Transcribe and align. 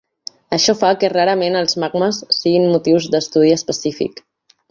Això 0.55 0.73
fa 0.79 0.87
que 1.01 1.09
rarament 1.13 1.57
els 1.59 1.77
magmes 1.83 2.21
siguin 2.39 2.67
motiu 2.71 3.01
d'estudi 3.17 3.55
específic. 3.59 4.27